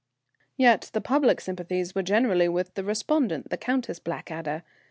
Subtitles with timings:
[0.57, 4.63] Yet the public sympathies were generally with the respondent, the Countess of Blackadder.